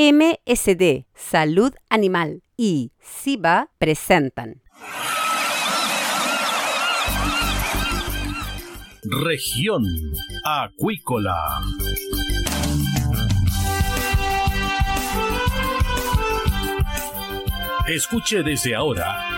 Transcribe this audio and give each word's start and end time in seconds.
MSD, 0.00 1.06
Salud 1.12 1.74
Animal 1.90 2.44
y 2.56 2.92
SIBA 3.00 3.72
presentan. 3.78 4.62
Región 9.02 9.82
Acuícola. 10.44 11.34
Escuche 17.88 18.44
desde 18.44 18.76
ahora 18.76 19.37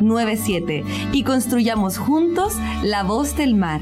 97 0.00 0.84
y 1.12 1.22
construyamos 1.24 1.98
juntos 1.98 2.54
la 2.82 3.02
voz 3.02 3.36
del 3.36 3.54
mar. 3.54 3.80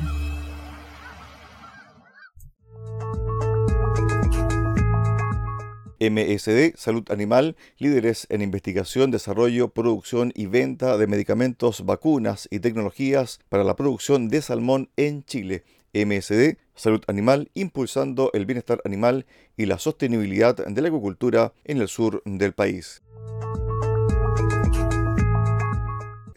MSD, 6.10 6.76
Salud 6.76 7.04
Animal, 7.10 7.56
líderes 7.78 8.26
en 8.28 8.42
investigación, 8.42 9.10
desarrollo, 9.10 9.68
producción 9.68 10.32
y 10.34 10.46
venta 10.46 10.98
de 10.98 11.06
medicamentos, 11.06 11.86
vacunas 11.86 12.48
y 12.50 12.58
tecnologías 12.58 13.40
para 13.48 13.64
la 13.64 13.76
producción 13.76 14.28
de 14.28 14.42
salmón 14.42 14.90
en 14.96 15.24
Chile. 15.24 15.64
MSD, 15.94 16.56
Salud 16.74 17.02
Animal, 17.06 17.50
impulsando 17.54 18.30
el 18.34 18.46
bienestar 18.46 18.80
animal 18.84 19.26
y 19.56 19.66
la 19.66 19.78
sostenibilidad 19.78 20.56
de 20.56 20.82
la 20.82 20.88
agricultura 20.88 21.52
en 21.64 21.80
el 21.80 21.88
sur 21.88 22.20
del 22.24 22.52
país. 22.52 23.03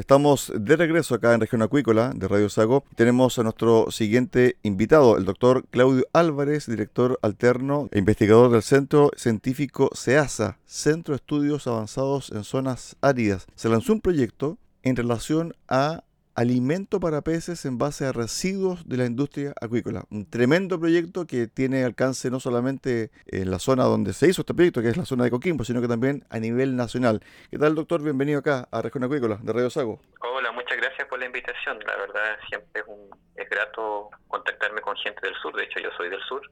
Estamos 0.08 0.54
de 0.56 0.78
regreso 0.78 1.16
acá 1.16 1.34
en 1.34 1.42
Región 1.42 1.62
Acuícola 1.62 2.14
de 2.16 2.30
Radio 2.30 2.48
Sago. 2.48 2.86
Tenemos 2.96 3.38
a 3.40 3.44
nuestro 3.44 3.92
siguiente 3.92 4.56
invitado, 4.64 5.18
el 5.18 5.26
doctor 5.26 5.66
Claudio 5.70 6.06
Álvarez, 6.14 6.66
director 6.66 7.20
alterno 7.22 7.90
e 7.92 8.00
investigador 8.00 8.50
del 8.50 8.64
Centro 8.64 9.12
Científico 9.18 9.90
SEASA, 9.94 10.60
Centro 10.66 11.12
de 11.12 11.18
Estudios 11.18 11.68
Avanzados 11.68 12.32
en 12.32 12.46
Zonas 12.46 12.96
Áridas. 13.02 13.48
Se 13.56 13.68
lanzó 13.68 13.92
un 13.92 14.00
proyecto 14.00 14.58
en 14.82 14.96
relación 14.96 15.54
a 15.68 16.06
alimento 16.38 17.00
para 17.00 17.24
peces 17.24 17.66
en 17.66 17.80
base 17.80 18.06
a 18.06 18.12
residuos 18.12 18.88
de 18.88 18.98
la 18.98 19.06
industria 19.06 19.54
acuícola. 19.60 20.04
Un 20.12 20.30
tremendo 20.30 20.80
proyecto 20.80 21.26
que 21.26 21.48
tiene 21.48 21.84
alcance 21.84 22.30
no 22.30 22.40
solamente 22.40 23.10
en 23.26 23.50
la 23.50 23.58
zona 23.58 23.86
donde 23.86 24.14
se 24.14 24.28
hizo 24.30 24.44
este 24.44 24.54
proyecto, 24.54 24.84
que 24.84 24.90
es 24.90 24.98
la 24.98 25.06
zona 25.06 25.24
de 25.24 25.32
Coquimbo, 25.32 25.64
sino 25.64 25.82
que 25.82 25.88
también 25.88 26.24
a 26.30 26.38
nivel 26.38 26.76
nacional. 26.76 27.22
¿Qué 27.50 27.58
tal, 27.58 27.74
doctor? 27.74 28.04
Bienvenido 28.04 28.38
acá 28.38 28.68
a 28.72 28.84
Región 28.84 29.04
Acuícola 29.04 29.40
de 29.42 29.52
Radio 29.52 29.72
Sago. 29.72 30.00
Hola, 30.22 30.52
muchas 30.52 30.78
gracias 30.78 31.08
por 31.08 31.18
la 31.18 31.26
invitación. 31.26 31.80
La 31.88 31.98
verdad, 31.98 32.38
siempre 32.48 32.82
es, 32.82 32.88
un, 32.88 33.10
es 33.36 33.50
grato 33.50 34.12
contactarme 34.28 34.82
con 34.82 34.96
gente 34.98 35.20
del 35.24 35.36
sur. 35.42 35.56
De 35.56 35.64
hecho, 35.64 35.80
yo 35.80 35.90
soy 35.98 36.10
del 36.10 36.22
sur, 36.22 36.44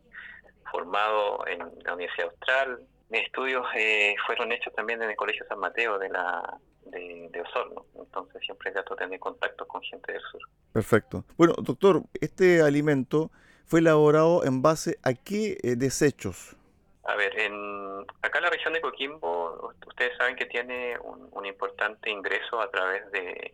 formado 0.72 1.46
en 1.46 1.60
la 1.60 1.94
Universidad 1.94 2.30
Austral. 2.32 2.80
Mis 3.10 3.22
estudios 3.22 3.66
eh, 3.76 4.16
fueron 4.26 4.52
hechos 4.52 4.74
también 4.74 5.02
en 5.02 5.10
el 5.10 5.16
Colegio 5.16 5.46
San 5.48 5.60
Mateo 5.60 6.00
de 6.00 6.10
la 6.10 6.58
de, 6.86 7.42
Osorno. 7.42 7.86
Entonces 7.96 8.42
siempre 8.44 8.70
es 8.70 8.76
gato 8.76 8.96
tener 8.96 9.20
contacto 9.20 9.68
con 9.68 9.82
gente 9.84 10.14
del 10.14 10.22
sur. 10.32 10.42
Perfecto. 10.72 11.24
Bueno, 11.38 11.54
doctor, 11.58 12.04
este 12.20 12.62
alimento 12.62 13.32
fue 13.66 13.80
elaborado 13.80 14.44
en 14.44 14.62
base 14.62 14.98
a 15.04 15.14
qué 15.14 15.58
eh, 15.64 15.76
desechos? 15.76 16.56
A 17.04 17.16
ver, 17.16 17.40
en, 17.40 18.06
acá 18.22 18.40
en 18.40 18.44
la 18.46 18.50
región 18.50 18.74
de 18.74 18.82
Coquimbo, 18.82 19.74
ustedes 19.86 20.18
saben 20.18 20.36
que 20.36 20.46
tiene 20.46 20.98
un, 21.00 21.46
importante 21.46 22.10
ingreso 22.10 22.60
a 22.60 22.72
través 22.72 23.10
de, 23.12 23.54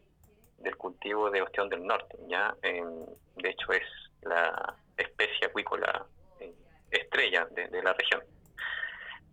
del 0.59 0.77
cultivo 0.77 1.29
de 1.29 1.41
ostión 1.41 1.67
del 1.67 1.85
norte. 1.85 2.17
ya 2.29 2.55
De 2.61 3.49
hecho, 3.49 3.73
es 3.73 3.83
la 4.21 4.75
especie 4.95 5.47
acuícola 5.47 6.05
eh, 6.39 6.53
estrella 6.89 7.45
de 7.51 7.83
la 7.83 7.91
región. 7.91 8.21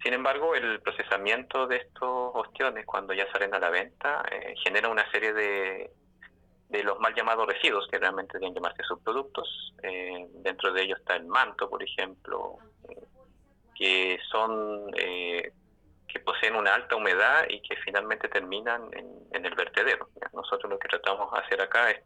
Sin 0.02 0.14
embargo, 0.14 0.54
el 0.54 0.80
procesamiento 0.80 1.66
de 1.66 1.76
estos 1.76 2.30
ostiones, 2.34 2.86
cuando 2.86 3.12
ya 3.14 3.30
salen 3.32 3.54
a 3.54 3.58
la 3.58 3.70
venta, 3.70 4.22
eh, 4.30 4.54
genera 4.64 4.88
una 4.88 5.10
serie 5.10 5.32
de, 5.32 5.90
de 6.68 6.82
los 6.84 6.98
mal 7.00 7.14
llamados 7.14 7.46
residuos, 7.46 7.88
que 7.90 7.98
realmente 7.98 8.38
deben 8.38 8.54
llamarse 8.54 8.82
subproductos. 8.84 9.74
Eh, 9.82 10.26
dentro 10.34 10.72
de 10.72 10.82
ellos 10.82 10.98
está 11.00 11.16
el 11.16 11.26
manto, 11.26 11.68
por 11.68 11.82
ejemplo, 11.82 12.58
eh, 12.88 13.02
que 13.74 14.18
son 14.30 14.90
que 16.08 16.20
poseen 16.20 16.56
una 16.56 16.74
alta 16.74 16.96
humedad 16.96 17.44
y 17.50 17.60
que 17.60 17.76
finalmente 17.84 18.28
terminan 18.28 18.88
en, 18.92 19.06
en 19.30 19.44
el 19.44 19.54
vertedero. 19.54 20.08
Nosotros 20.32 20.70
lo 20.70 20.78
que 20.78 20.88
tratamos 20.88 21.30
de 21.30 21.38
hacer 21.38 21.60
acá 21.60 21.90
es 21.90 22.00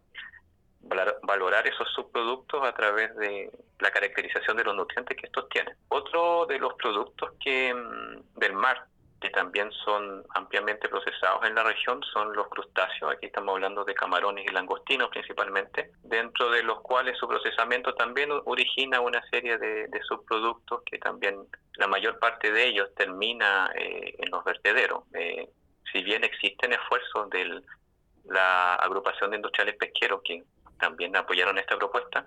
valorar 1.23 1.67
esos 1.67 1.89
subproductos 1.95 2.63
a 2.65 2.73
través 2.73 3.15
de 3.17 3.51
la 3.79 3.91
caracterización 3.91 4.57
de 4.57 4.65
los 4.65 4.77
nutrientes 4.77 5.17
que 5.17 5.27
estos 5.27 5.49
tienen. 5.49 5.77
Otro 5.89 6.47
de 6.47 6.59
los 6.59 6.75
productos 6.75 7.33
que 7.41 7.73
mm, 7.73 8.39
del 8.39 8.53
mar 8.55 8.87
que 9.23 9.31
también 9.31 9.71
son 9.85 10.25
ampliamente 10.35 10.89
procesados 10.89 11.47
en 11.47 11.55
la 11.55 11.63
región 11.63 12.03
son 12.13 12.35
los 12.35 12.49
crustáceos. 12.49 13.13
Aquí 13.13 13.27
estamos 13.27 13.55
hablando 13.55 13.85
de 13.85 13.95
camarones 13.95 14.45
y 14.45 14.53
langostinos 14.53 15.11
principalmente, 15.11 15.93
dentro 16.03 16.51
de 16.51 16.65
los 16.65 16.81
cuales 16.81 17.17
su 17.19 17.29
procesamiento 17.29 17.95
también 17.95 18.31
origina 18.47 19.01
una 19.01 19.23
serie 19.31 19.59
de, 19.59 19.89
subproductos 20.09 20.83
que 20.85 20.99
también 20.99 21.37
la 21.75 21.87
mayor 21.87 22.19
parte 22.19 22.51
de 22.51 22.67
ellos 22.67 22.89
termina 22.97 23.71
eh, 23.77 24.17
en 24.19 24.31
los 24.31 24.43
vertederos. 24.43 25.05
Eh, 25.15 25.49
si 25.93 26.03
bien 26.03 26.25
existen 26.25 26.73
esfuerzos 26.73 27.31
de 27.31 27.63
la 28.25 28.75
agrupación 28.75 29.31
de 29.31 29.37
industriales 29.37 29.77
pesqueros 29.77 30.21
que 30.25 30.43
también 30.83 31.15
apoyaron 31.15 31.57
esta 31.59 31.79
propuesta 31.79 32.27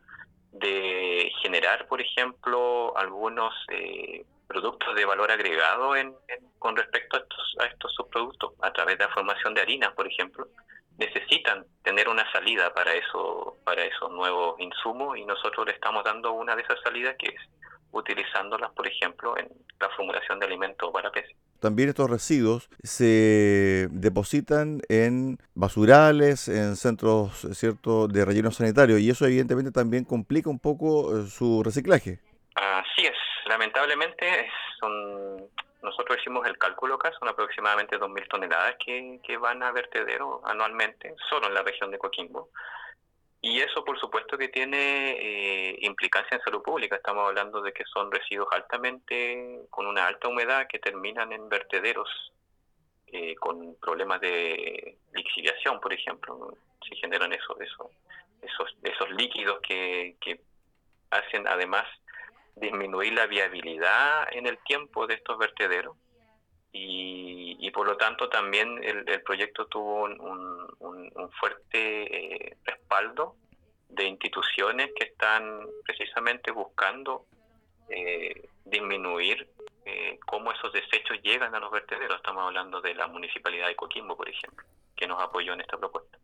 de 0.54 1.30
generar, 1.42 1.88
por 1.90 2.00
ejemplo, 2.00 2.98
algunos 2.98 3.54
eh, 3.68 4.24
productos 4.48 4.96
de 4.96 5.04
valor 5.04 5.30
agregado 5.30 5.94
en, 5.98 6.16
con 6.58 6.74
respecto 6.78 7.18
a 7.18 7.20
estos, 7.20 7.56
a 7.60 7.66
estos 7.66 7.94
subproductos, 7.94 8.54
a 8.62 8.72
través 8.72 8.98
de 8.98 9.04
la 9.04 9.14
formación 9.14 9.54
de 9.54 9.62
harinas, 9.62 9.92
por 9.92 10.08
ejemplo, 10.08 10.48
necesitan 10.98 11.66
tener 11.84 12.08
una 12.08 12.32
salida 12.32 12.74
para 12.74 12.94
eso, 12.94 13.58
para 13.66 13.84
esos 13.84 14.10
nuevos 14.12 14.58
insumos 14.62 15.18
y 15.18 15.26
nosotros 15.26 15.66
le 15.66 15.74
estamos 15.74 16.06
dando 16.06 16.32
una 16.32 16.56
de 16.56 16.62
esas 16.62 16.80
salidas 16.82 17.18
que 17.20 17.28
es 17.28 17.42
utilizándolas, 17.92 18.72
por 18.72 18.88
ejemplo, 18.88 19.38
en 19.38 19.50
la 19.82 19.90
formulación 19.90 20.40
de 20.40 20.46
alimentos 20.46 20.90
para 20.94 21.12
peces. 21.12 21.36
También 21.60 21.90
estos 21.90 22.10
residuos 22.10 22.70
se 22.84 23.88
depositan 23.92 24.82
en 24.90 25.38
basurales, 25.54 26.48
en 26.48 26.76
centros 26.76 27.48
cierto 27.54 28.08
de 28.08 28.26
relleno 28.26 28.52
sanitario 28.52 28.98
y 28.98 29.10
eso 29.10 29.26
evidentemente 29.26 29.72
también 29.72 30.06
complica 30.06 30.50
un 30.50 30.60
poco 30.60 31.18
eh, 31.18 31.28
su 31.28 31.64
reciclaje. 31.64 32.20
Así 32.56 33.06
es, 33.06 33.16
lamentablemente 33.48 34.26
son 34.80 35.50
nosotros 35.86 36.18
hicimos 36.20 36.46
el 36.48 36.58
cálculo 36.58 36.96
acá, 36.96 37.12
son 37.20 37.30
aproximadamente 37.30 37.98
2.000 38.00 38.28
toneladas 38.28 38.76
que, 38.84 39.20
que 39.24 39.38
van 39.38 39.62
a 39.62 39.72
vertedero 39.72 40.42
anualmente, 40.44 41.16
solo 41.30 41.48
en 41.48 41.54
la 41.54 41.62
región 41.62 41.92
de 41.92 42.00
Coquimbo. 42.00 42.50
Y 43.48 43.60
eso, 43.60 43.86
por 43.86 44.00
supuesto, 44.00 44.40
que 44.40 44.48
tiene 44.48 45.12
eh, 45.12 45.78
implicancia 45.82 46.36
en 46.36 46.42
salud 46.42 46.64
pública. 46.64 46.96
Estamos 46.96 47.28
hablando 47.28 47.62
de 47.62 47.74
que 47.74 47.84
son 47.86 48.12
residuos 48.12 48.48
altamente, 48.52 49.68
con 49.70 49.86
una 49.86 50.08
alta 50.08 50.30
humedad, 50.30 50.66
que 50.68 50.80
terminan 50.80 51.32
en 51.32 51.48
vertederos 51.48 52.10
eh, 53.06 53.36
con 53.36 53.76
problemas 53.76 54.20
de 54.20 54.98
lixiviación, 55.14 55.80
por 55.80 55.94
ejemplo. 55.94 56.58
Se 56.90 56.96
generan 56.96 57.34
eso, 57.34 57.56
eso, 57.60 57.92
esos, 58.42 58.76
esos 58.82 59.12
líquidos 59.12 59.62
que 59.62 60.40
hacen 61.12 61.48
además 61.48 61.86
disminuir 62.56 63.14
la 63.14 63.28
viabilidad 63.28 64.28
en 64.32 64.48
el 64.48 64.58
tiempo 64.64 65.06
de 65.06 65.14
estos 65.14 65.38
vertederos 65.38 65.96
y, 66.78 67.72
por 67.72 67.88
lo 67.88 67.98
tanto 67.98 68.30
también 68.30 68.82
el, 68.84 69.22
proyecto 69.22 69.66
tuvo 69.68 70.04
un, 70.04 71.32
fuerte 71.40 72.46
eh, 72.46 72.58
respaldo 72.64 73.36
de 73.90 74.06
instituciones 74.06 74.92
que 74.96 75.06
están 75.06 75.62
precisamente 75.86 76.52
buscando 76.52 77.26
eh, 77.90 78.50
disminuir 78.66 79.48
eh, 79.86 80.20
cómo 80.26 80.52
esos 80.52 80.72
desechos 80.74 81.18
llegan 81.24 81.54
a 81.56 81.60
los 81.60 81.72
vertederos. 81.72 82.18
Estamos 82.18 82.44
hablando 82.44 82.82
de 82.82 82.94
la 82.94 83.08
Municipalidad 83.08 83.68
de 83.68 83.76
Coquimbo, 83.76 84.16
por 84.18 84.30
ejemplo, 84.30 84.66
que 84.96 85.08
nos 85.08 85.22
apoyó 85.22 85.54
en 85.54 85.62
esta 85.62 85.78
propuesta. 85.78 86.18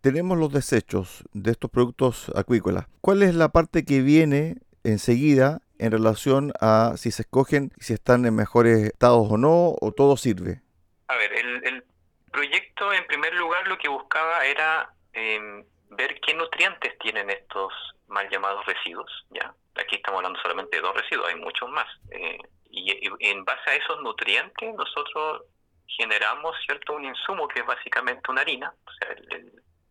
Tenemos 0.00 0.38
los 0.38 0.52
desechos 0.52 1.24
de 1.32 1.52
estos 1.52 1.70
productos 1.70 2.30
acuícolas. 2.34 2.86
¿Cuál 3.00 3.22
es 3.22 3.34
la 3.34 3.50
parte 3.50 3.84
que 3.84 4.02
viene 4.02 4.56
enseguida 4.82 5.60
en 5.78 5.92
relación 5.92 6.52
a 6.60 6.94
si 6.96 7.10
se 7.10 7.22
escogen, 7.22 7.70
si 7.78 7.94
están 7.94 8.24
en 8.26 8.34
mejores 8.34 8.78
estados 8.78 9.26
o 9.30 9.36
no, 9.36 9.74
o 9.80 9.92
todo 9.92 10.16
sirve? 10.16 10.62
A 11.08 11.16
ver, 11.16 11.32
el, 11.32 11.84
proyecto 12.32 12.92
en 12.92 13.06
primer 13.06 13.32
lugar 13.34 13.68
lo 13.68 13.78
que 13.78 13.88
buscaba 13.88 14.44
era 14.44 14.92
em, 15.12 15.64
ver 15.90 16.18
qué 16.20 16.34
nutrientes 16.34 16.98
tienen 16.98 17.30
estos 17.30 17.72
mal 18.08 18.28
llamados 18.28 18.66
residuos. 18.66 19.10
ya 19.30 19.54
Aquí 19.76 19.96
estamos 19.96 20.18
hablando 20.18 20.40
solamente 20.40 20.76
de 20.76 20.82
dos 20.82 20.94
residuos, 20.96 21.28
hay 21.28 21.36
muchos 21.36 21.68
más. 21.70 21.86
Eh, 22.10 22.38
y, 22.70 23.08
en 23.20 23.44
base 23.44 23.70
a 23.70 23.74
esos 23.74 24.02
nutrientes 24.02 24.74
nosotros 24.74 25.42
generamos 25.86 26.56
cierto 26.66 26.94
un 26.94 27.04
insumo 27.04 27.46
que 27.48 27.60
es 27.60 27.66
básicamente 27.66 28.30
una 28.30 28.40
harina. 28.40 28.74
O 28.84 28.92
sea, 28.92 29.14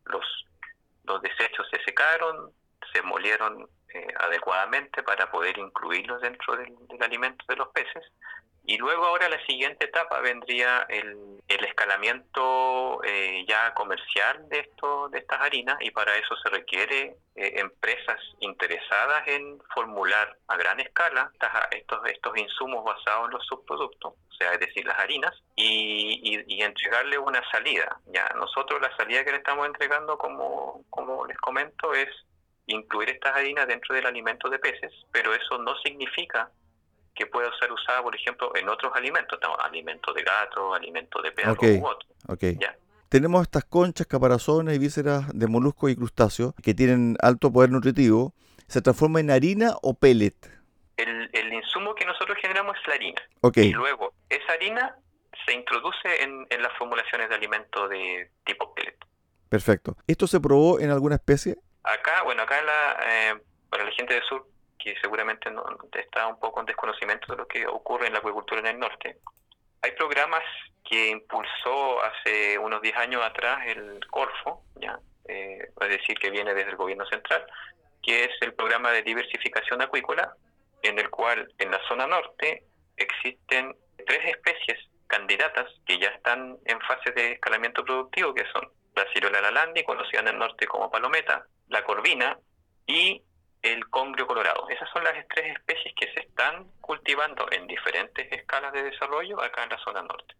los, 0.05 0.45
los 1.05 1.21
desechos 1.21 1.65
se 1.71 1.81
secaron, 1.83 2.51
se 2.91 3.01
molieron 3.01 3.67
eh, 3.93 4.07
adecuadamente 4.19 5.03
para 5.03 5.29
poder 5.31 5.57
incluirlos 5.57 6.21
dentro 6.21 6.55
del, 6.57 6.75
alimento 6.99 7.45
de 7.47 7.55
los 7.55 7.69
peces. 7.69 8.03
Y 8.65 8.77
luego 8.77 9.05
ahora 9.05 9.27
la 9.27 9.45
siguiente 9.45 9.85
etapa 9.85 10.21
vendría 10.21 10.85
el, 10.89 11.41
el 11.47 11.65
escalamiento 11.65 13.01
eh, 13.03 13.45
ya 13.47 13.73
comercial 13.73 14.47
de, 14.47 14.59
esto, 14.59 15.09
de 15.09 15.19
estas 15.19 15.41
harinas 15.41 15.77
y 15.81 15.91
para 15.91 16.15
eso 16.15 16.35
se 16.37 16.49
requiere 16.49 17.17
eh, 17.35 17.59
empresas 17.59 18.19
interesadas 18.39 19.27
en 19.27 19.59
formular 19.73 20.37
a 20.47 20.55
gran 20.55 20.79
escala 20.79 21.31
estos, 21.71 21.99
estos 22.05 22.37
insumos 22.37 22.85
basados 22.85 23.25
en 23.25 23.31
los 23.31 23.45
subproductos, 23.45 24.13
o 24.13 24.33
sea, 24.37 24.53
es 24.53 24.59
decir, 24.59 24.85
las 24.85 24.99
harinas, 24.99 25.33
y, 25.55 26.43
y, 26.47 26.61
entregarle 26.61 27.17
una 27.17 27.41
salida. 27.51 27.99
Ya 28.05 28.27
nosotros 28.35 28.81
la 28.81 28.95
salida 28.97 29.25
que 29.25 29.31
le 29.31 29.37
estamos 29.37 29.65
entregando, 29.65 30.17
como, 30.17 30.83
como 30.89 31.25
les 31.25 31.37
comento, 31.37 31.93
es 31.93 32.09
incluir 32.67 33.09
estas 33.09 33.35
harinas 33.35 33.67
dentro 33.67 33.95
del 33.95 34.05
alimento 34.05 34.49
de 34.49 34.59
peces, 34.59 34.91
pero 35.11 35.33
eso 35.33 35.57
no 35.57 35.75
significa 35.83 36.51
que 37.13 37.25
pueda 37.27 37.49
ser 37.59 37.71
usada, 37.71 38.01
por 38.01 38.15
ejemplo, 38.15 38.55
en 38.55 38.69
otros 38.69 38.91
alimentos, 38.95 39.37
alimentos 39.59 40.15
de 40.15 40.23
gato, 40.23 40.73
alimentos 40.73 41.21
de 41.21 41.31
perro 41.31 41.55
u 41.61 41.85
otro. 41.85 42.09
Tenemos 43.09 43.43
estas 43.43 43.65
conchas, 43.65 44.07
caparazones 44.07 44.75
y 44.75 44.79
vísceras 44.79 45.27
de 45.37 45.47
moluscos 45.47 45.91
y 45.91 45.95
crustáceos 45.95 46.55
que 46.63 46.73
tienen 46.73 47.15
alto 47.21 47.53
poder 47.53 47.69
nutritivo. 47.69 48.33
¿Se 48.67 48.81
transforma 48.81 49.19
en 49.19 49.29
harina 49.29 49.75
o 49.83 49.93
pellet? 49.93 50.33
El, 50.97 51.29
el 51.31 51.53
insumo 51.53 51.93
que 51.93 52.05
nosotros 52.05 52.35
generamos 52.41 52.75
es 52.81 52.87
la 52.87 52.95
harina. 52.95 53.21
Y 53.55 53.71
luego, 53.73 54.13
esa 54.29 54.53
harina 54.53 54.95
se 55.45 55.53
introduce 55.53 56.23
en, 56.23 56.47
en 56.49 56.63
las 56.63 56.75
formulaciones 56.77 57.29
de 57.29 57.35
alimentos 57.35 57.87
de 57.89 58.31
tipo 58.45 58.73
pellet. 58.73 58.97
Perfecto. 59.49 59.95
¿Esto 60.07 60.25
se 60.25 60.39
probó 60.39 60.79
en 60.79 60.89
alguna 60.89 61.15
especie? 61.15 61.57
Acá, 61.83 62.23
bueno, 62.23 62.43
acá 62.43 62.61
la, 62.61 62.99
eh, 63.05 63.35
para 63.69 63.83
la 63.83 63.91
gente 63.91 64.13
del 64.13 64.23
sur, 64.23 64.47
que 64.79 64.95
seguramente 65.01 65.49
no, 65.51 65.63
está 65.93 66.27
un 66.27 66.39
poco 66.39 66.59
en 66.59 66.65
desconocimiento 66.65 67.31
de 67.31 67.37
lo 67.37 67.47
que 67.47 67.65
ocurre 67.67 68.07
en 68.07 68.13
la 68.13 68.19
acuicultura 68.19 68.61
en 68.61 68.67
el 68.67 68.79
norte, 68.79 69.17
hay 69.81 69.91
programas 69.91 70.43
que 70.83 71.09
impulsó 71.09 72.01
hace 72.03 72.57
unos 72.57 72.81
10 72.81 72.95
años 72.97 73.21
atrás 73.23 73.65
el 73.67 73.99
Corfo. 74.07 74.63
Eh, 75.25 75.69
es 75.81 75.89
decir, 75.89 76.17
que 76.17 76.29
viene 76.29 76.53
desde 76.53 76.71
el 76.71 76.75
gobierno 76.75 77.05
central, 77.05 77.45
que 78.01 78.25
es 78.25 78.31
el 78.41 78.53
programa 78.53 78.91
de 78.91 79.03
diversificación 79.03 79.81
acuícola, 79.81 80.35
en 80.81 80.99
el 80.99 81.09
cual 81.09 81.49
en 81.57 81.71
la 81.71 81.79
zona 81.87 82.05
norte 82.07 82.63
existen 82.97 83.75
tres 84.05 84.19
especies 84.25 84.77
candidatas 85.07 85.65
que 85.85 85.97
ya 85.97 86.09
están 86.09 86.57
en 86.65 86.79
fase 86.81 87.11
de 87.11 87.33
escalamiento 87.33 87.85
productivo, 87.85 88.33
que 88.33 88.45
son 88.51 88.69
la 88.95 89.05
ciruela 89.13 89.41
lalandi, 89.41 89.83
conocida 89.83 90.19
en 90.19 90.27
el 90.29 90.37
norte 90.37 90.67
como 90.67 90.91
palometa, 90.91 91.45
la 91.73 91.83
corvina 91.83 92.37
y 92.85 93.21
el 93.63 93.89
congrio 93.89 94.27
colorado. 94.27 94.69
Esas 94.69 94.87
son 94.91 95.03
las 95.03 95.13
tres 95.27 95.57
especies 95.57 95.93
que 95.95 96.13
se 96.13 96.19
están 96.19 96.67
cultivando 96.81 97.47
en 97.51 97.65
diferentes 97.65 98.31
escalas 98.31 98.71
de 98.73 98.83
desarrollo 98.83 99.41
acá 99.41 99.63
en 99.63 99.69
la 99.69 99.79
zona 99.79 100.03
norte. 100.03 100.35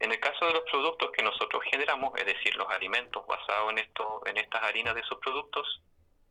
En 0.00 0.12
el 0.12 0.20
caso 0.20 0.44
de 0.46 0.52
los 0.52 0.64
productos 0.70 1.10
que 1.16 1.22
nosotros 1.22 1.62
generamos, 1.70 2.12
es 2.18 2.26
decir, 2.26 2.54
los 2.56 2.68
alimentos 2.68 3.26
basados 3.26 3.72
en 3.72 3.78
esto, 3.78 4.22
en 4.26 4.36
estas 4.36 4.62
harinas 4.62 4.94
de 4.94 5.02
subproductos 5.04 5.80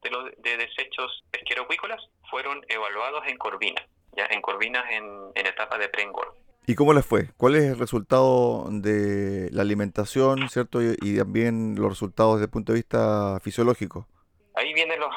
de, 0.04 0.12
los, 0.12 0.26
de 0.38 0.58
desechos 0.58 1.24
pesquero-acuícolas, 1.32 2.02
fueron 2.30 2.64
evaluados 2.68 3.26
en 3.26 3.38
corvina, 3.38 3.82
ya 4.16 4.26
en 4.30 4.42
corvinas 4.42 4.86
en, 4.92 5.32
en 5.34 5.48
etapa 5.48 5.80
de 5.80 5.90
pre-engordo. 5.90 6.36
¿Y 6.66 6.76
cómo 6.76 6.94
les 6.94 7.06
fue? 7.06 7.30
¿Cuál 7.36 7.56
es 7.56 7.64
el 7.64 7.80
resultado 7.80 8.68
de 8.70 9.50
la 9.52 9.64
alimentación, 9.64 10.48
cierto? 10.50 10.82
Y, 10.82 11.18
también 11.18 11.76
los 11.76 11.90
resultados 11.90 12.36
desde 12.36 12.46
el 12.46 12.52
punto 12.52 12.72
de 12.72 12.78
vista 12.78 13.40
fisiológico. 13.42 14.08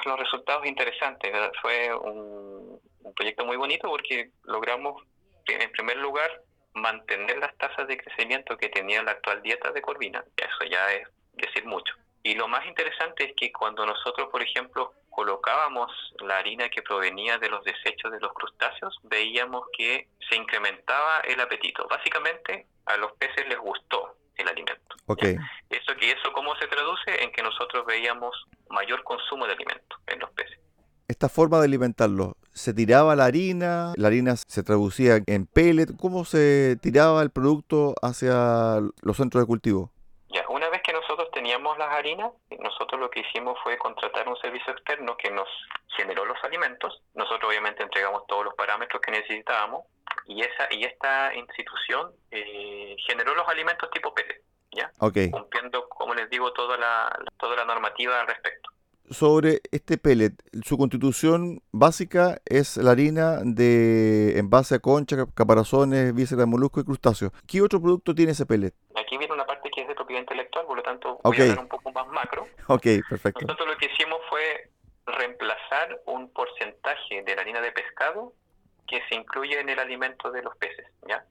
Los, 0.06 0.18
resultados 0.18 0.66
interesantes. 0.66 1.32
Fue 1.60 1.94
un, 1.94 2.80
proyecto 3.14 3.44
muy 3.44 3.56
bonito 3.56 3.88
porque 3.88 4.30
logramos, 4.44 5.02
en 5.46 5.70
primer 5.72 5.96
lugar, 5.98 6.42
mantener 6.74 7.38
las 7.38 7.56
tasas 7.56 7.88
de 7.88 7.96
crecimiento 7.96 8.56
que 8.56 8.68
tenía 8.68 9.02
la 9.02 9.12
actual 9.12 9.42
dieta 9.42 9.72
de 9.72 9.82
Corvina. 9.82 10.24
Eso 10.36 10.70
ya 10.70 10.92
es 10.92 11.08
decir 11.32 11.64
mucho. 11.64 11.94
Y 12.22 12.34
lo 12.34 12.48
más 12.48 12.66
interesante 12.66 13.24
es 13.24 13.32
que 13.36 13.52
cuando 13.52 13.86
nosotros, 13.86 14.28
por 14.30 14.42
ejemplo, 14.42 14.92
colocábamos 15.10 15.90
la 16.20 16.38
harina 16.38 16.68
que 16.68 16.82
provenía 16.82 17.38
de 17.38 17.48
los 17.48 17.64
desechos 17.64 18.12
de 18.12 18.20
los 18.20 18.32
crustáceos, 18.32 18.98
veíamos 19.04 19.64
que 19.76 20.08
se 20.28 20.36
incrementaba 20.36 21.20
el 21.20 21.40
apetito. 21.40 21.86
Básicamente, 21.88 22.66
a 22.84 22.96
los 22.96 23.12
peces 23.12 23.48
les 23.48 23.58
gustó 23.58 24.16
el 24.36 24.48
alimento. 24.48 24.96
Okay. 25.06 25.36
Eso 25.70 25.92
que 25.98 26.10
eso 26.10 26.32
cómo 26.32 26.54
se 26.56 26.66
traduce 26.66 27.22
en 27.22 27.30
que 27.32 27.42
nosotros 27.42 27.84
veíamos 27.86 28.34
mayor 28.70 29.02
consumo 29.04 29.46
de 29.46 29.52
alimento 29.52 29.96
en 30.06 30.20
los 30.20 30.30
peces. 30.30 30.58
Esta 31.08 31.28
forma 31.28 31.58
de 31.58 31.66
alimentarlo, 31.66 32.36
¿se 32.52 32.74
tiraba 32.74 33.14
la 33.14 33.26
harina? 33.26 33.92
¿La 33.96 34.08
harina 34.08 34.34
se 34.36 34.62
traducía 34.64 35.20
en 35.26 35.46
pellet? 35.46 35.96
¿Cómo 35.96 36.24
se 36.24 36.76
tiraba 36.82 37.22
el 37.22 37.30
producto 37.30 37.94
hacia 38.02 38.80
los 39.02 39.16
centros 39.16 39.42
de 39.42 39.46
cultivo? 39.46 39.92
una 40.48 40.70
vez 40.70 40.80
que 40.82 40.92
nosotros 40.92 41.28
teníamos 41.56 41.78
las 41.78 41.90
harinas, 41.90 42.32
nosotros 42.60 43.00
lo 43.00 43.10
que 43.10 43.20
hicimos 43.20 43.56
fue 43.62 43.78
contratar 43.78 44.28
un 44.28 44.36
servicio 44.36 44.72
externo 44.72 45.16
que 45.16 45.30
nos 45.30 45.48
generó 45.96 46.24
los 46.26 46.36
alimentos. 46.44 47.02
Nosotros 47.14 47.48
obviamente 47.48 47.82
entregamos 47.82 48.26
todos 48.26 48.44
los 48.44 48.54
parámetros 48.54 49.00
que 49.00 49.10
necesitábamos 49.10 49.84
y 50.26 50.42
esa 50.42 50.68
y 50.70 50.84
esta 50.84 51.34
institución 51.34 52.12
eh, 52.30 52.96
generó 53.06 53.34
los 53.34 53.48
alimentos 53.48 53.90
tipo 53.90 54.12
pellet, 54.14 54.42
¿ya? 54.72 54.90
Okay. 54.98 55.30
Cumpliendo, 55.30 55.88
como 55.88 56.14
les 56.14 56.28
digo, 56.28 56.52
toda 56.52 56.76
la, 56.76 57.18
toda 57.38 57.56
la 57.56 57.64
normativa 57.64 58.20
al 58.20 58.26
respecto. 58.26 58.70
sobre 59.10 59.60
este 59.70 59.96
pellet. 59.98 60.34
Su 60.64 60.76
constitución 60.76 61.62
básica 61.72 62.38
es 62.44 62.76
la 62.76 62.90
harina 62.90 63.38
de 63.44 64.38
envase 64.38 64.74
a 64.74 64.78
concha, 64.78 65.16
caparazones, 65.34 66.14
vísceras, 66.14 66.46
moluscos 66.46 66.82
y 66.82 66.86
crustáceos. 66.86 67.32
¿Qué 67.46 67.62
otro 67.62 67.80
producto 67.80 68.14
tiene 68.14 68.32
ese 68.32 68.44
pellet? 68.46 68.74
Aquí 68.94 69.16
viene 69.16 69.32
una 69.32 69.46
parte 69.46 69.55
que 69.76 69.82
es 69.82 69.88
de 69.88 69.94
propiedad 69.94 70.22
intelectual, 70.22 70.64
por 70.64 70.78
lo 70.78 70.82
tanto 70.82 71.20
voy 71.22 71.36
a 71.38 71.42
hablar 71.42 71.58
un 71.58 71.68
poco 71.68 71.92
más 71.92 72.08
macro. 72.08 72.48
Ok, 72.68 72.86
perfecto. 73.08 73.40
Nosotros 73.42 73.68
lo 73.68 73.76
que 73.76 73.86
hicimos 73.86 74.18
fue 74.30 74.70
reemplazar 75.04 76.00
un 76.06 76.32
porcentaje 76.32 77.22
de 77.22 77.36
la 77.36 77.42
harina 77.42 77.60
de 77.60 77.70
pescado 77.72 78.32
que 78.88 79.02
se 79.08 79.14
incluye 79.14 79.60
en 79.60 79.68
el 79.68 79.78
alimento 79.78 80.30
de 80.32 80.42
los 80.42 80.56
peces, 80.56 80.86
¿ya? 81.06 81.24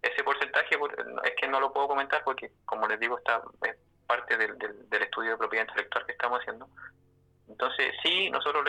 Ese 0.00 0.24
porcentaje 0.24 0.76
es 1.24 1.32
que 1.38 1.48
no 1.48 1.60
lo 1.60 1.72
puedo 1.72 1.88
comentar 1.88 2.24
porque, 2.24 2.50
como 2.64 2.88
les 2.88 2.98
digo, 2.98 3.18
está 3.18 3.42
es 3.64 3.76
parte 4.06 4.36
del, 4.36 4.58
del, 4.58 5.02
estudio 5.02 5.32
de 5.32 5.36
propiedad 5.36 5.66
intelectual 5.66 6.06
que 6.06 6.12
estamos 6.12 6.40
haciendo. 6.40 6.68
Entonces, 7.48 7.94
sí, 8.02 8.30
nosotros 8.30 8.64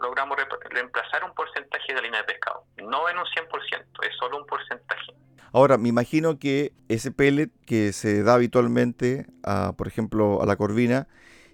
logramos 0.00 0.38
reemplazar 0.70 1.24
un 1.24 1.34
porcentaje 1.34 1.92
de 1.92 1.98
harina 1.98 2.18
de 2.18 2.24
pescado, 2.24 2.64
no 2.76 3.08
en 3.08 3.18
un 3.18 3.24
100%, 3.24 4.06
es 4.08 4.16
solo 4.16 4.36
un 4.36 4.46
porcentaje. 4.46 5.12
Ahora, 5.52 5.78
me 5.78 5.88
imagino 5.88 6.38
que 6.38 6.72
ese 6.88 7.10
pellet 7.10 7.50
que 7.66 7.92
se 7.92 8.22
da 8.22 8.34
habitualmente, 8.34 9.26
a, 9.42 9.72
por 9.76 9.88
ejemplo, 9.88 10.42
a 10.42 10.46
la 10.46 10.56
corvina, 10.56 11.08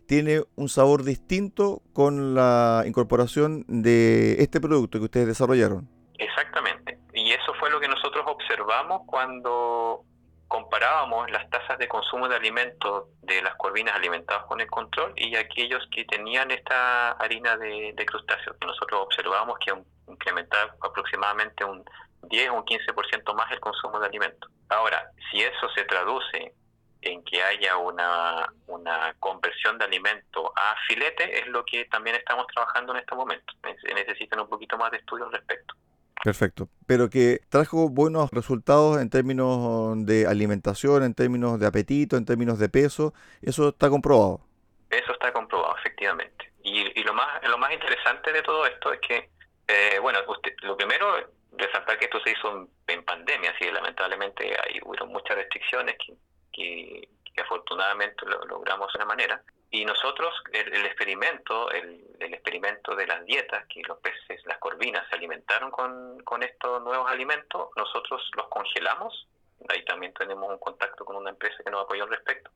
tiene 0.07 0.43
un 0.57 0.69
sabor 0.69 1.05
distinto 1.05 1.83
con 1.93 2.35
la 2.35 2.85
incorporación 2.87 3.65
de 3.69 4.43
este 4.43 4.61
producto 4.61 4.99
que 4.99 5.05
ustedes 5.05 5.27
desarrollaron. 5.27 5.89
Exactamente. 6.19 6.99
Y 7.15 7.33
eso 7.33 7.55
fue 7.59 7.71
lo 7.71 7.81
que 7.81 7.89
nosotros 7.89 8.25
observamos 8.27 9.03
cuando 9.07 10.05
comparábamos 10.49 11.31
las 11.31 11.49
tasas 11.51 11.79
de 11.79 11.89
consumo 11.89 12.29
de 12.29 12.37
alimentos 12.37 13.07
de 13.23 13.43
las 13.43 13.55
corvinas 13.57 13.95
alimentadas 13.95 14.45
con 14.45 14.61
el 14.61 14.69
control 14.69 15.13
y 15.17 15.35
aquellos 15.35 15.85
que 15.91 16.05
tenían 16.05 16.51
esta 16.51 17.13
harina 17.13 17.57
de, 17.57 17.95
crustáceos, 18.07 18.57
que 18.61 18.67
nosotros 18.67 19.01
observamos 19.03 19.57
que 19.59 19.73
incrementaba 20.07 20.77
aproximadamente 20.81 21.65
un 21.65 21.85
10 22.29 22.51
o 22.51 22.55
un 22.55 22.65
15% 22.65 23.35
más 23.35 23.51
el 23.53 23.61
consumo 23.61 23.99
de 24.01 24.07
alimentos. 24.07 24.51
Ahora, 24.69 25.11
si 25.31 25.41
eso 25.41 25.69
se 25.75 25.85
traduce 25.85 26.55
en 27.03 27.23
que 27.25 27.43
haya 27.43 27.77
una, 27.77 28.47
una 28.67 29.15
conversión 29.21 29.79
de 29.79 29.85
alimento 29.85 30.53
a 30.57 30.75
filete, 30.89 31.39
es 31.39 31.47
lo 31.49 31.65
que 31.65 31.85
también 31.87 32.17
estamos 32.17 32.47
trabajando 32.49 32.93
en 32.95 33.01
este 33.01 33.15
momento. 33.15 33.53
Necesitan 33.95 34.41
un 34.41 34.49
poquito 34.49 34.77
más 34.79 34.91
de 34.91 34.99
estudio 34.99 35.27
al 35.27 35.33
respecto. 35.33 35.75
Perfecto. 36.23 36.69
Pero 36.87 37.11
que 37.11 37.41
trajo 37.51 37.91
buenos 37.91 38.31
resultados 38.31 39.01
en 39.01 39.11
términos 39.11 40.07
de 40.07 40.27
alimentación, 40.27 41.03
en 41.03 41.15
términos 41.15 41.61
de 41.61 41.67
apetito, 41.67 42.17
en 42.17 42.25
términos 42.25 42.59
de 42.59 42.71
peso. 42.71 43.13
Eso 43.43 43.69
está 43.69 43.91
comprobado. 43.91 44.41
Eso 44.89 45.13
está 45.13 45.33
comprobado, 45.33 45.77
efectivamente. 45.77 46.51
Y, 46.63 47.03
lo 47.03 47.13
más 47.13 47.47
lo 47.47 47.59
más 47.59 47.73
interesante 47.73 48.33
de 48.33 48.41
todo 48.43 48.65
esto 48.65 48.93
es 48.95 49.01
que, 49.01 49.29
eh, 49.69 49.99
bueno, 50.01 50.21
usted, 50.29 50.55
lo 50.63 50.77
primero, 50.79 51.15
resaltar 51.57 51.99
que 51.99 52.07
esto 52.07 52.21
se 52.21 52.31
hizo 52.31 52.69
en, 52.87 53.05
pandemia, 53.05 53.51
así 53.51 53.71
lamentablemente 53.71 54.57
hay, 54.63 54.81
hubo 54.83 55.07
muchas 55.07 55.37
restricciones 55.37 55.97
que, 55.99 56.17
que, 56.53 57.09
afortunadamente 57.41 58.25
lo 58.27 58.45
logramos 58.45 58.93
de 58.93 58.99
una 58.99 59.07
manera. 59.07 59.43
Y 59.71 59.85
nosotros, 59.85 60.33
el, 60.53 60.87
experimento, 60.87 61.71
el, 61.73 62.17
experimento 62.21 62.95
de 62.95 63.09
las 63.09 63.25
dietas, 63.25 63.67
que 63.67 63.83
los 63.83 63.99
peces, 63.99 64.41
las 64.47 64.59
corvinas 64.59 65.07
se 65.09 65.17
alimentaron 65.17 65.73
con, 65.73 66.21
con 66.23 66.45
estos 66.45 66.81
nuevos 66.83 67.11
alimentos, 67.11 67.71
nosotros 67.77 68.23
los 68.37 68.47
congelamos. 68.49 69.27
Ahí 69.69 69.85
también 69.85 70.15
tenemos 70.15 70.49
un 70.49 70.59
contacto 70.59 71.05
con 71.05 71.17
una 71.17 71.31
empresa 71.31 71.57
que 71.65 71.71
nos 71.71 71.85
apoyó 71.85 72.05
al 72.05 72.11
respecto, 72.11 72.51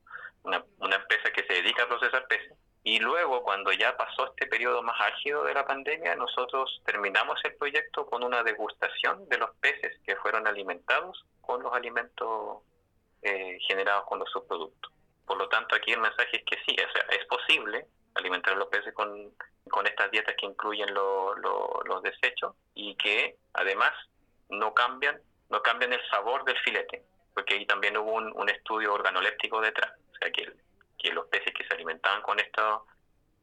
una, 0.45 0.65
una 0.79 0.95
empresa 0.95 1.31
que 1.33 1.43
se 1.45 1.55
dedica 1.55 1.83
a 1.83 1.89
procesar 1.89 2.25
peces. 2.29 2.57
Y 2.91 3.01
luego, 3.01 3.43
cuando 3.43 3.71
ya 3.71 3.95
pasó 3.99 4.29
este 4.29 4.47
periodo 4.47 4.83
más 4.83 4.99
álgido 4.99 5.45
de 5.45 5.53
la 5.53 5.67
pandemia, 5.67 6.17
nosotros 6.17 6.81
terminamos 6.87 7.39
el 7.45 7.55
proyecto 7.57 8.07
con 8.07 8.25
una 8.25 8.43
degustación 8.43 9.29
de 9.29 9.37
los 9.37 9.51
peces 9.57 10.01
que 10.07 10.17
fueron 10.17 10.47
alimentados 10.47 11.23
con 11.43 11.63
los 11.63 11.75
alimentos 11.75 12.63
eh, 13.21 13.59
generados 13.69 14.05
con 14.07 14.21
los 14.21 14.31
subproductos. 14.31 14.91
Por 15.27 15.37
lo 15.37 15.51
tanto, 15.51 15.77
aquí 15.77 15.93
el 15.93 16.01
mensaje 16.01 16.39
es 16.39 16.45
que 16.45 16.57
sí, 16.65 16.75
o 16.83 16.91
sea, 16.91 17.03
es 17.11 17.27
posible 17.27 17.87
alimentar 18.15 18.55
a 18.55 18.57
los 18.57 18.69
peces 18.69 18.95
con, 18.95 19.35
con 19.71 19.87
estas 19.87 20.11
dietas 20.11 20.35
que 20.39 20.47
incluyen 20.47 20.95
los 20.95 22.03
desechos 22.03 22.55
y 22.73 22.95
que 22.95 23.37
además 23.53 23.93
no 24.49 24.73
cambian 24.73 25.21
no 25.51 25.61
cambian 25.61 25.93
el 25.93 26.01
sabor 26.09 26.43
del 26.45 26.59
filete, 26.61 27.03
porque 27.35 27.55
ahí 27.55 27.67
también 27.67 27.99
hubo 27.99 28.13
un, 28.15 28.49
estudio 28.49 28.95
organoléptico 28.95 29.61
detrás, 29.61 29.93
o 30.11 30.17
sea, 30.17 30.31
que, 30.31 30.51
que 30.99 31.13
los 31.13 31.27
peces 31.27 31.53
que 31.55 31.65
se 31.65 31.75
alimentaban 31.75 32.23
con 32.23 32.39
estos 32.41 32.83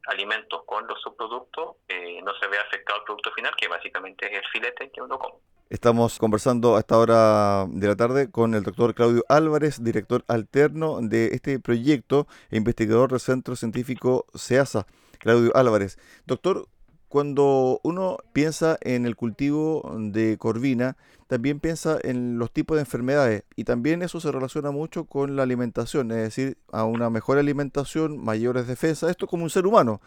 alimentos 0.07 0.63
con 0.65 0.85
los 0.87 1.01
subproductos 1.01 1.77
eh, 1.87 2.21
no 2.21 2.33
se 2.39 2.47
ve 2.47 2.57
afectado 2.59 2.99
el 2.99 3.05
producto 3.05 3.31
final, 3.31 3.53
que 3.57 3.67
básicamente 3.67 4.27
es 4.27 4.37
el 4.37 4.47
filete 4.51 4.91
que 4.91 5.01
uno 5.01 5.17
come. 5.17 5.35
Estamos 5.69 6.19
conversando 6.19 6.75
a 6.75 6.79
esta 6.79 6.97
hora 6.97 7.65
de 7.67 7.87
la 7.87 7.95
tarde 7.95 8.29
con 8.29 8.53
el 8.53 8.61
doctor 8.61 8.93
Claudio 8.93 9.25
Álvarez, 9.29 9.83
director 9.83 10.23
alterno 10.27 10.99
de 11.01 11.29
este 11.33 11.59
proyecto 11.59 12.27
e 12.51 12.57
investigador 12.57 13.09
del 13.09 13.19
Centro 13.19 13.55
Científico 13.55 14.27
SEASA. 14.35 14.85
Claudio 15.17 15.51
Álvarez. 15.55 15.97
Doctor, 16.27 16.67
cuando 17.07 17.79
uno 17.83 18.17
piensa 18.33 18.77
en 18.81 19.05
el 19.05 19.15
cultivo 19.15 19.89
de 19.97 20.37
corvina, 20.37 20.97
también 21.27 21.59
piensa 21.59 21.97
en 22.03 22.37
los 22.37 22.51
tipos 22.51 22.75
de 22.75 22.81
enfermedades 22.81 23.43
y 23.55 23.63
también 23.63 24.01
eso 24.01 24.19
se 24.19 24.31
relaciona 24.31 24.71
mucho 24.71 25.05
con 25.05 25.35
la 25.35 25.43
alimentación, 25.43 26.11
es 26.11 26.17
decir, 26.17 26.57
a 26.71 26.83
una 26.83 27.09
mejor 27.09 27.37
alimentación, 27.37 28.23
mayores 28.23 28.67
defensas, 28.67 29.09
esto 29.09 29.27
como 29.27 29.43
un 29.43 29.49
ser 29.49 29.65
humano. 29.65 30.01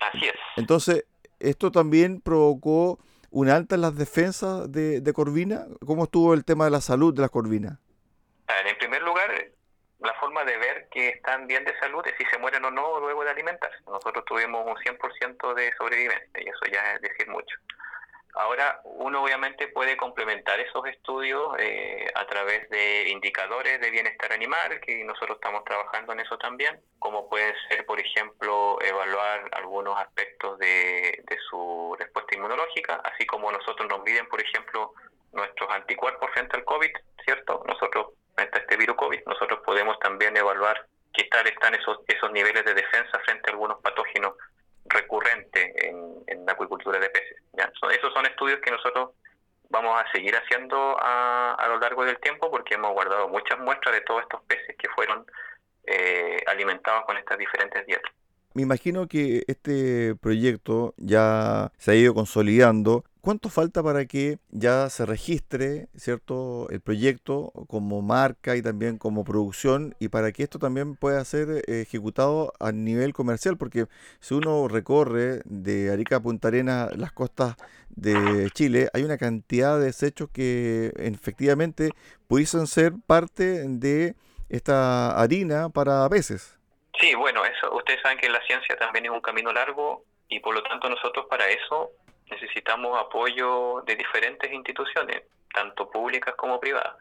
Así 0.00 0.26
es. 0.26 0.34
Entonces, 0.56 1.04
esto 1.38 1.70
también 1.70 2.20
provocó 2.20 2.98
un 3.30 3.48
alta 3.48 3.76
en 3.76 3.80
las 3.80 3.96
defensas 3.96 4.70
de, 4.70 5.12
Corvina? 5.14 5.66
¿Cómo 5.86 6.04
estuvo 6.04 6.34
el 6.34 6.44
tema 6.44 6.64
de 6.64 6.70
la 6.70 6.80
salud 6.80 7.14
de 7.14 7.22
las 7.22 7.30
Corvinas? 7.30 7.78
En 8.66 8.78
primer 8.78 9.02
lugar, 9.02 9.30
la 10.00 10.14
forma 10.14 10.44
de 10.44 10.56
ver 10.56 10.79
que 10.90 11.08
están 11.08 11.46
bien 11.46 11.64
de 11.64 11.78
salud 11.78 12.04
si 12.18 12.24
se 12.26 12.38
mueren 12.38 12.64
o 12.64 12.70
no 12.70 13.00
luego 13.00 13.24
de 13.24 13.30
alimentarse. 13.30 13.78
Nosotros 13.86 14.24
tuvimos 14.24 14.66
un 14.66 14.76
100% 14.76 15.54
de 15.54 15.72
sobrevivencia 15.76 16.42
y 16.42 16.48
eso 16.48 16.64
ya 16.70 16.94
es 16.94 17.00
decir 17.00 17.28
mucho. 17.28 17.56
Ahora, 18.34 18.80
uno 18.84 19.22
obviamente 19.22 19.68
puede 19.68 19.96
complementar 19.96 20.60
esos 20.60 20.86
estudios 20.86 21.52
eh, 21.58 22.06
a 22.14 22.26
través 22.26 22.68
de 22.70 23.08
indicadores 23.08 23.80
de 23.80 23.90
bienestar 23.90 24.32
animal, 24.32 24.80
que 24.80 25.04
nosotros 25.04 25.36
estamos 25.36 25.64
trabajando 25.64 26.12
en 26.12 26.20
eso 26.20 26.38
también, 26.38 26.80
como 27.00 27.28
puede 27.28 27.52
ser, 27.68 27.84
por 27.86 27.98
ejemplo, 27.98 28.78
evaluar 28.82 29.48
algunos 29.52 29.98
aspectos 29.98 30.58
de, 30.58 31.22
de 31.26 31.38
su 31.48 31.96
respuesta 31.98 32.36
inmunológica, 32.36 33.00
así 33.04 33.26
como 33.26 33.50
nosotros 33.50 33.88
nos 33.88 34.02
miden, 34.04 34.26
por 34.28 34.40
ejemplo, 34.40 34.94
nuestros 35.32 35.68
anticuerpos 35.70 36.30
frente 36.32 36.56
al 36.56 36.64
COVID, 36.64 36.92
¿cierto? 37.24 37.62
Nosotros, 37.66 38.14
frente 38.34 38.58
a 38.58 38.62
este 38.62 38.76
virus 38.76 38.96
COVID, 38.96 39.20
nosotros 39.26 39.60
podemos 39.64 39.98
también 40.00 40.36
evaluar 40.36 40.86
qué 41.12 41.24
tal 41.24 41.46
están 41.46 41.74
esos, 41.74 41.98
esos 42.06 42.30
niveles 42.32 42.64
de 42.64 42.74
defensa 42.74 43.18
frente 43.24 43.50
a 43.50 43.52
algunos 43.52 43.80
patógenos 43.80 44.34
recurrentes 44.86 45.72
en, 45.84 46.46
la 46.46 46.52
acuicultura 46.52 46.98
de 46.98 47.10
peces. 47.10 47.36
esos 47.54 48.12
son 48.12 48.26
estudios 48.26 48.60
que 48.60 48.70
nosotros 48.70 49.10
vamos 49.68 50.00
a 50.00 50.10
seguir 50.10 50.34
haciendo 50.34 50.96
a, 50.98 51.54
a, 51.54 51.68
lo 51.68 51.78
largo 51.78 52.04
del 52.04 52.18
tiempo 52.18 52.50
porque 52.50 52.74
hemos 52.74 52.92
guardado 52.92 53.28
muchas 53.28 53.58
muestras 53.60 53.94
de 53.94 54.00
todos 54.00 54.22
estos 54.22 54.42
peces 54.44 54.74
que 54.76 54.88
fueron 54.88 55.24
eh, 55.86 56.38
alimentados 56.46 57.04
con 57.04 57.16
estas 57.16 57.38
diferentes 57.38 57.86
dietas. 57.86 58.12
Me 58.54 58.62
imagino 58.62 59.06
que 59.06 59.44
este 59.46 60.14
proyecto 60.16 60.94
ya 60.96 61.70
se 61.78 61.92
ha 61.92 61.94
ido 61.94 62.14
consolidando. 62.14 63.04
¿Cuánto 63.20 63.50
falta 63.50 63.82
para 63.82 64.06
que 64.06 64.38
ya 64.50 64.88
se 64.88 65.04
registre, 65.04 65.88
cierto, 65.94 66.70
el 66.70 66.80
proyecto 66.80 67.52
como 67.68 68.00
marca 68.00 68.56
y 68.56 68.62
también 68.62 68.96
como 68.96 69.24
producción 69.24 69.94
y 70.00 70.08
para 70.08 70.32
que 70.32 70.42
esto 70.42 70.58
también 70.58 70.96
pueda 70.96 71.22
ser 71.26 71.62
ejecutado 71.68 72.54
a 72.58 72.72
nivel 72.72 73.12
comercial? 73.12 73.58
Porque 73.58 73.86
si 74.20 74.34
uno 74.34 74.68
recorre 74.68 75.42
de 75.44 75.92
Arica 75.92 76.16
a 76.16 76.20
Punta 76.20 76.48
Arenas 76.48 76.96
las 76.96 77.12
costas 77.12 77.56
de 77.90 78.48
Chile, 78.54 78.88
hay 78.94 79.04
una 79.04 79.18
cantidad 79.18 79.78
de 79.78 79.86
desechos 79.86 80.30
que 80.32 80.92
efectivamente 80.96 81.90
pudiesen 82.26 82.66
ser 82.66 82.94
parte 83.06 83.64
de 83.68 84.14
esta 84.48 85.20
harina 85.20 85.68
para 85.68 86.08
peces. 86.08 86.58
Sí, 86.98 87.14
bueno, 87.14 87.44
eso 87.44 87.74
ustedes 87.74 88.00
saben 88.02 88.18
que 88.18 88.30
la 88.30 88.40
ciencia 88.46 88.76
también 88.76 89.04
es 89.04 89.10
un 89.10 89.20
camino 89.20 89.52
largo 89.52 90.04
y 90.28 90.40
por 90.40 90.54
lo 90.54 90.62
tanto 90.62 90.88
nosotros 90.88 91.26
para 91.28 91.48
eso 91.48 91.90
necesitamos 92.30 92.98
apoyo 92.98 93.82
de 93.86 93.96
diferentes 93.96 94.52
instituciones, 94.52 95.22
tanto 95.52 95.90
públicas 95.90 96.34
como 96.36 96.60
privadas. 96.60 96.96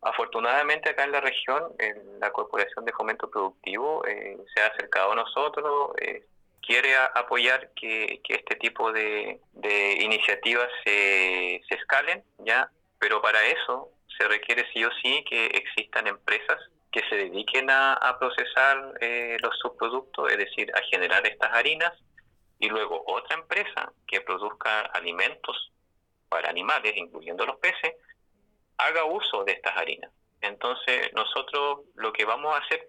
Afortunadamente 0.00 0.90
acá 0.90 1.04
en 1.04 1.12
la 1.12 1.20
región, 1.20 1.72
la 2.20 2.30
Corporación 2.32 2.84
de 2.84 2.92
Fomento 2.92 3.30
Productivo 3.30 4.04
eh, 4.06 4.36
se 4.52 4.62
ha 4.62 4.66
acercado 4.66 5.12
a 5.12 5.16
nosotros, 5.16 5.92
eh, 6.00 6.24
quiere 6.60 6.96
apoyar 7.14 7.70
que, 7.74 8.20
este 8.28 8.56
tipo 8.56 8.92
de, 8.92 9.40
iniciativas 10.00 10.68
se, 10.84 11.60
se 11.68 11.74
escalen, 11.74 12.22
ya, 12.38 12.68
pero 12.98 13.22
para 13.22 13.44
eso 13.44 13.90
se 14.18 14.26
requiere 14.28 14.66
sí 14.72 14.84
o 14.84 14.90
sí 15.02 15.24
que 15.28 15.46
existan 15.46 16.06
empresas 16.06 16.58
que 16.92 17.02
se 17.08 17.16
dediquen 17.16 17.70
a, 17.70 18.16
procesar 18.18 18.94
eh, 19.00 19.36
los 19.40 19.58
subproductos, 19.58 20.30
es 20.30 20.38
decir, 20.38 20.70
a 20.74 20.82
generar 20.90 21.26
estas 21.26 21.50
harinas, 21.52 21.92
y 22.62 22.68
luego 22.68 23.02
otra 23.08 23.34
empresa 23.36 23.92
que 24.06 24.20
produzca 24.20 24.82
alimentos 24.94 25.72
para 26.28 26.48
animales, 26.48 26.96
incluyendo 26.96 27.44
los 27.44 27.56
peces, 27.56 27.94
haga 28.78 29.04
uso 29.04 29.42
de 29.42 29.52
estas 29.52 29.76
harinas. 29.76 30.12
Entonces, 30.40 31.12
nosotros 31.12 31.80
lo 31.96 32.12
que 32.12 32.24
vamos 32.24 32.54
a 32.54 32.58
hacer, 32.58 32.86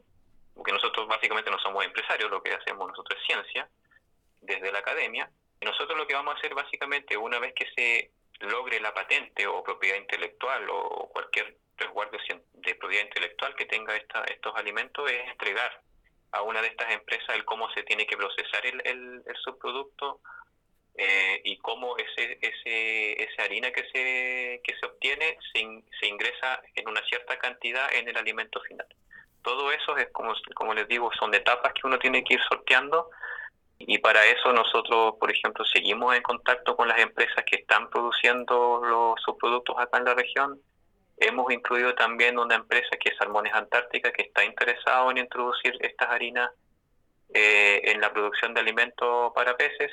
porque 0.53 0.71
nosotros 0.71 1.07
básicamente 1.07 1.49
no 1.49 1.57
somos 1.57 1.83
empresarios, 1.83 2.29
lo 2.29 2.43
que 2.43 2.53
hacemos 2.53 2.87
nosotros 2.87 3.19
es 3.19 3.25
ciencia, 3.25 3.67
desde 4.41 4.71
la 4.71 4.77
academia, 4.77 5.27
y 5.59 5.65
nosotros 5.65 5.97
lo 5.97 6.05
que 6.05 6.13
vamos 6.13 6.35
a 6.35 6.37
hacer 6.37 6.53
básicamente, 6.53 7.17
una 7.17 7.39
vez 7.39 7.53
que 7.55 7.65
se 7.75 8.11
logre 8.45 8.79
la 8.79 8.93
patente 8.93 9.47
o 9.47 9.63
propiedad 9.63 9.97
intelectual 9.97 10.67
o 10.69 11.09
cualquier 11.11 11.57
resguardo 11.77 12.19
de 12.53 12.75
propiedad 12.75 13.05
intelectual 13.05 13.55
que 13.55 13.65
tenga 13.65 13.95
esta, 13.95 14.23
estos 14.25 14.55
alimentos 14.55 15.09
es 15.09 15.27
entregar 15.29 15.81
a 16.33 16.41
una 16.41 16.61
de 16.61 16.67
estas 16.67 16.91
empresas 16.91 17.35
el 17.35 17.45
cómo 17.45 17.71
se 17.73 17.83
tiene 17.83 18.05
que 18.05 18.17
procesar 18.17 18.65
el, 18.65 18.81
el, 18.85 19.35
subproducto 19.43 20.19
eh, 20.95 21.41
y 21.43 21.57
cómo 21.57 21.95
ese, 21.97 22.39
ese, 22.41 23.23
esa 23.23 23.43
harina 23.43 23.71
que 23.71 23.83
se, 23.93 24.61
que 24.63 24.75
se 24.79 24.85
obtiene 24.85 25.37
se, 25.53 25.83
se, 25.99 26.07
ingresa 26.07 26.61
en 26.75 26.87
una 26.87 27.01
cierta 27.05 27.37
cantidad 27.37 27.93
en 27.93 28.09
el 28.09 28.17
alimento 28.17 28.59
final. 28.61 28.87
Todo 29.43 29.71
eso 29.71 29.95
es, 29.97 30.09
como, 30.11 30.33
como 30.55 30.73
les 30.73 30.87
digo, 30.87 31.11
son 31.19 31.33
etapas 31.33 31.73
que 31.73 31.85
uno 31.85 31.99
tiene 31.99 32.23
que 32.23 32.35
ir 32.35 32.41
sorteando 32.49 33.09
y 33.77 33.99
para 33.99 34.25
eso 34.25 34.53
nosotros, 34.53 35.15
por 35.19 35.31
ejemplo, 35.31 35.63
seguimos 35.65 36.15
en 36.15 36.23
contacto 36.23 36.75
con 36.75 36.87
las 36.87 36.99
empresas 36.99 37.43
que 37.45 37.57
están 37.57 37.89
produciendo 37.89 38.81
los 38.83 39.21
subproductos 39.21 39.75
acá 39.77 39.99
en 39.99 40.05
la 40.05 40.13
región 40.15 40.59
Hemos 41.25 41.49
incluido 41.53 41.95
también 41.95 42.37
una 42.37 42.55
empresa 42.55 42.97
que 42.99 43.09
es 43.09 43.17
Salmones 43.17 43.53
Antártica, 43.53 44.11
que 44.11 44.23
está 44.23 44.43
interesado 44.43 45.09
en 45.09 45.19
introducir 45.19 45.73
estas 45.79 46.09
harinas 46.09 46.51
eh, 47.33 47.81
en 47.85 48.01
la 48.01 48.11
producción 48.11 48.53
de 48.53 48.59
alimentos 48.59 49.31
para 49.33 49.55
peces. 49.55 49.89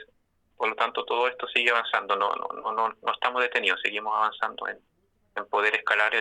Por 0.57 0.71
lo 0.71 0.75
tanto, 0.75 1.05
todo 1.05 1.29
esto 1.29 1.47
sigue 1.49 1.71
avanzando. 1.71 2.17
No, 2.17 2.35
no, 2.35 2.73
no, 2.73 2.89
no 2.89 3.13
estamos 3.13 3.43
detenidos, 3.43 3.81
seguimos 3.81 4.13
avanzando 4.15 4.67
en, 4.69 4.79
poder 5.49 5.75
escalar 5.75 6.13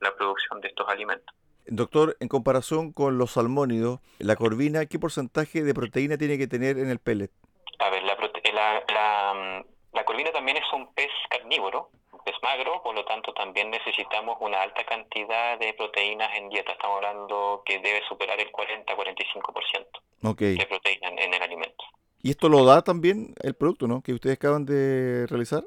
la 0.00 0.14
producción 0.16 0.60
de 0.60 0.68
estos 0.68 0.86
alimentos. 0.88 1.34
Doctor, 1.66 2.16
en 2.20 2.28
comparación 2.28 2.92
con 2.92 3.16
los 3.16 3.30
salmónidos, 3.30 4.00
la 4.18 4.36
corvina, 4.36 4.84
¿qué 4.84 4.98
porcentaje 4.98 5.62
de 5.62 5.72
proteína 5.72 6.18
tiene 6.18 6.36
que 6.36 6.46
tener 6.46 6.78
en 6.78 6.90
el 6.90 6.98
pellet? 6.98 7.30
A 7.78 7.88
ver, 7.88 8.02
la, 8.02 8.16
la, 8.52 8.84
la, 8.92 9.64
la 9.92 10.04
corvina 10.04 10.30
también 10.32 10.58
es 10.58 10.72
un 10.74 10.92
pez 10.92 11.10
carnívoro, 11.30 11.88
es 12.26 12.36
magro, 12.42 12.82
por 12.82 12.94
lo 12.94 13.04
tanto 13.04 13.32
también 13.32 13.70
necesitamos 13.70 14.36
una 14.40 14.62
alta 14.62 14.84
cantidad 14.84 15.58
de 15.58 15.74
proteínas 15.74 16.36
en 16.36 16.48
dieta. 16.48 16.72
Estamos 16.72 16.96
hablando 16.96 17.62
que 17.64 17.78
debe 17.78 18.02
superar 18.08 18.40
el 18.40 18.50
40-45% 18.50 19.86
de 20.32 20.66
proteína 20.66 21.08
en, 21.08 21.34
el 21.34 21.42
alimento. 21.42 21.84
¿Y 22.22 22.30
esto 22.30 22.48
lo 22.48 22.64
da 22.64 22.82
también 22.82 23.34
el 23.42 23.54
producto, 23.54 23.86
no? 23.86 24.02
Que 24.02 24.12
ustedes 24.12 24.36
acaban 24.36 24.64
de 24.64 25.26
realizar. 25.28 25.62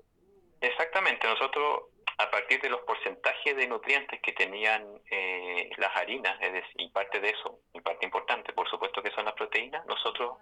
Exactamente. 0.62 1.28
Nosotros, 1.28 1.84
a 2.18 2.32
partir 2.32 2.60
de 2.62 2.70
los 2.70 2.82
porcentajes 2.82 3.56
de 3.56 3.68
nutrientes 3.68 4.20
que 4.22 4.34
tenían 4.34 4.84
eh, 5.12 5.70
las 5.78 5.96
harinas, 5.96 6.36
es 6.42 6.54
decir, 6.54 6.76
y 6.78 6.90
parte 6.90 7.20
de 7.20 7.30
eso, 7.30 7.60
y 7.74 7.82
parte 7.82 8.06
importante, 8.06 8.54
por 8.54 8.68
supuesto 8.70 9.04
que 9.04 9.12
son 9.12 9.26
las 9.26 9.36
proteínas, 9.36 9.86
nosotros, 9.86 10.38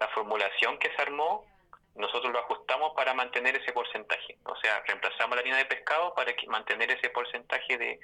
la 0.00 0.08
formulación 0.08 0.78
que 0.78 0.90
se 0.96 1.02
armó 1.02 1.44
nosotros 1.94 2.32
lo 2.32 2.38
ajustamos 2.38 2.92
para 2.96 3.14
mantener 3.14 3.56
ese 3.56 3.72
porcentaje. 3.72 4.38
O 4.44 4.56
sea, 4.56 4.82
reemplazamos 4.86 5.36
la 5.36 5.40
harina 5.40 5.58
de 5.58 5.66
pescado 5.66 6.14
para 6.14 6.32
mantener 6.48 6.90
ese 6.90 7.10
porcentaje 7.10 7.78
de, 7.78 8.00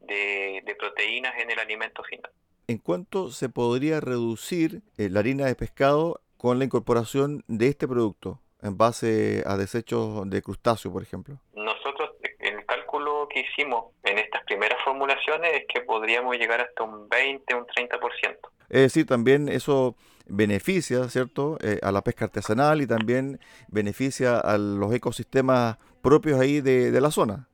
de, 0.00 0.76
proteínas 0.78 1.34
en 1.38 1.50
el 1.50 1.58
alimento 1.58 2.02
final. 2.04 2.30
¿En 2.66 2.78
cuánto 2.78 3.30
se 3.30 3.48
podría 3.48 4.00
reducir 4.00 4.82
eh, 4.96 5.08
la 5.10 5.20
harina 5.20 5.46
de 5.46 5.54
pescado 5.54 6.20
con 6.36 6.58
la 6.58 6.64
incorporación 6.64 7.44
de 7.48 7.68
este 7.68 7.88
producto 7.88 8.40
en 8.62 8.76
base 8.76 9.42
a 9.46 9.56
desechos 9.56 10.28
de 10.28 10.42
crustáceo, 10.42 10.92
por 10.92 11.02
ejemplo? 11.02 11.38
Nosotros, 11.54 12.10
el 12.38 12.64
cálculo 12.66 13.28
que 13.28 13.40
hicimos 13.40 13.92
en 14.04 14.18
estas 14.18 14.44
primeras 14.44 14.82
formulaciones 14.84 15.52
es 15.54 15.64
que 15.66 15.80
podríamos 15.80 16.36
llegar 16.36 16.60
hasta 16.60 16.84
un 16.84 17.08
20, 17.08 17.54
un 17.54 17.66
30%. 17.66 18.38
Es 18.68 18.82
decir, 18.82 19.06
también 19.06 19.48
eso 19.48 19.96
beneficia, 20.26 21.08
¿cierto?, 21.08 21.58
eh, 21.62 21.78
a 21.82 21.92
la 21.92 22.02
pesca 22.02 22.26
artesanal 22.26 22.80
y 22.80 22.86
también 22.86 23.40
beneficia 23.68 24.38
a 24.38 24.58
los 24.58 24.92
ecosistemas 24.94 25.78
propios 26.02 26.40
ahí 26.40 26.60
de, 26.60 27.00
la 27.00 27.10
zona. 27.10 27.48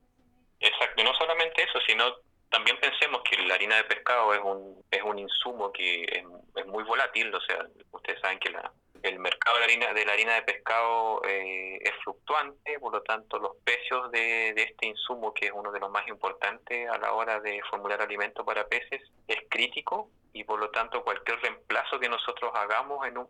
Exacto, 0.59 1.01
y 1.01 1.03
no 1.03 1.13
solamente 1.13 1.63
eso, 1.63 1.79
sino 1.87 2.05
también 2.49 2.77
pensemos 2.79 3.21
que 3.29 3.37
la 3.43 3.55
harina 3.55 3.75
de 3.77 3.83
pescado 3.83 4.33
es 4.33 4.41
un, 4.43 4.83
es 4.91 5.03
un 5.03 5.19
insumo 5.19 5.71
que 5.71 6.03
es, 6.03 6.23
es 6.55 6.65
muy 6.67 6.83
volátil, 6.83 7.33
o 7.33 7.41
sea, 7.41 7.65
ustedes 7.91 8.19
saben 8.21 8.39
que 8.39 8.49
la, 8.49 8.71
el 9.03 9.19
mercado 9.19 9.57
de 9.57 9.59
la 9.59 9.65
harina 9.65 9.93
de, 9.93 10.05
la 10.05 10.13
harina 10.13 10.33
de 10.35 10.41
pescado 10.43 11.21
eh, 11.27 11.79
es 11.81 11.91
fluctuante, 12.03 12.79
por 12.79 12.93
lo 12.93 13.01
tanto 13.01 13.39
los 13.39 13.55
precios 13.63 14.11
de, 14.11 14.49
este 14.49 14.87
insumo, 14.87 15.33
que 15.33 15.47
es 15.47 15.51
uno 15.53 15.71
de 15.71 15.79
los 15.79 15.89
más 15.89 16.07
importantes 16.07 16.89
a 16.89 16.97
la 16.97 17.13
hora 17.13 17.39
de 17.39 17.61
formular 17.69 18.01
alimentos 18.01 18.45
para 18.45 18.67
peces, 18.67 19.01
es 19.27 19.37
crítico 19.49 20.09
y 20.39 20.43
por 20.43 20.59
lo 20.59 20.69
tanto 20.69 21.03
cualquier 21.03 21.39
reemplazo 21.41 21.99
que 21.99 22.09
nosotros 22.09 22.51
hagamos 22.55 23.07
en 23.07 23.17
un, 23.17 23.27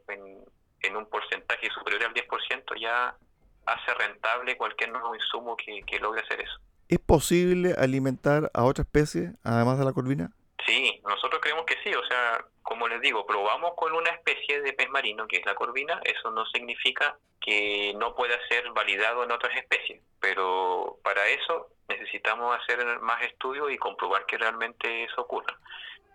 en, 0.81 0.95
un 0.95 1.05
porcentaje 1.09 1.69
superior 1.69 2.03
al 2.03 2.13
10% 2.13 2.79
ya 2.79 3.15
hace 3.65 3.93
rentable 3.93 4.57
cualquier 4.57 4.91
nuevo 4.91 5.15
insumo 5.15 5.55
que, 5.55 5.81
que 5.83 5.99
logre 5.99 6.21
hacer 6.21 6.41
eso. 6.41 6.59
¿Es 6.87 6.99
posible 6.99 7.75
alimentar 7.77 8.49
a 8.53 8.63
otra 8.63 8.83
especie 8.83 9.31
además 9.43 9.77
de 9.79 9.85
la 9.85 9.93
corvina? 9.93 10.31
Sí, 10.65 11.01
nosotros 11.07 11.39
creemos 11.41 11.65
que 11.65 11.75
sí, 11.83 11.93
o 11.93 12.05
sea, 12.07 12.43
como 12.61 12.87
les 12.87 12.99
digo, 13.01 13.25
probamos 13.25 13.73
con 13.75 13.93
una 13.93 14.09
especie 14.09 14.61
de 14.61 14.73
pez 14.73 14.89
marino 14.89 15.27
que 15.27 15.37
es 15.37 15.45
la 15.45 15.55
corvina, 15.55 16.01
eso 16.03 16.31
no 16.31 16.45
significa 16.47 17.17
que 17.39 17.93
no 17.97 18.15
pueda 18.15 18.35
ser 18.49 18.69
validado 18.71 19.23
en 19.23 19.31
otras 19.31 19.55
especies, 19.55 20.01
pero 20.19 20.97
para 21.03 21.25
eso 21.27 21.69
necesitamos 21.87 22.57
hacer 22.57 22.99
más 22.99 23.21
estudios 23.23 23.71
y 23.71 23.77
comprobar 23.77 24.25
que 24.25 24.37
realmente 24.37 25.05
eso 25.05 25.21
ocurra. 25.21 25.57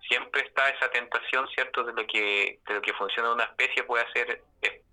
Siempre 0.08 0.42
está 0.42 0.68
esa 0.68 0.90
tentación, 0.90 1.46
¿cierto?, 1.54 1.84
de 1.84 1.92
lo 1.92 2.06
que, 2.06 2.60
de 2.66 2.74
lo 2.74 2.82
que 2.82 2.92
funciona 2.92 3.32
una 3.32 3.44
especie 3.44 3.84
puede 3.84 4.04
ser 4.12 4.42